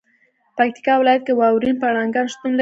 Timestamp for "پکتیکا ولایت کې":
0.57-1.33